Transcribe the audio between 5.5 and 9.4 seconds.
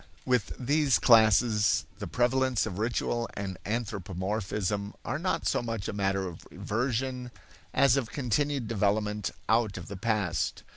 much a matter of reversion as of continued development